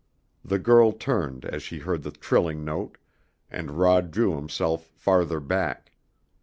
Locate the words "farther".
4.95-5.39